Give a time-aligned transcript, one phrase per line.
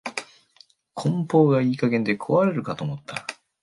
[0.95, 3.27] 梱包がいい加減で壊れるかと思った